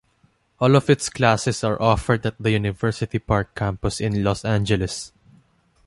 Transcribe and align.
All 0.59 0.75
of 0.75 0.89
its 0.89 1.09
classes 1.11 1.63
are 1.63 1.79
offered 1.79 2.25
at 2.25 2.33
the 2.39 2.49
University 2.49 3.19
Park 3.19 3.53
campus 3.53 4.01
in 4.01 4.23
Los 4.23 4.43
Angeles. 4.43 5.11